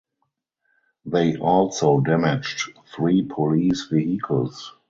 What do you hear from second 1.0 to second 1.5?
They